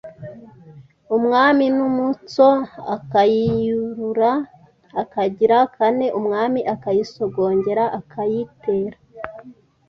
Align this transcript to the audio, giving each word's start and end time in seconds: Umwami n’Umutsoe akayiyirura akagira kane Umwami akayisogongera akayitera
Umwami 1.17 1.65
n’Umutsoe 1.77 2.65
akayiyirura 2.95 4.31
akagira 5.01 5.57
kane 5.75 6.07
Umwami 6.19 6.59
akayisogongera 6.73 7.83
akayitera 7.99 8.97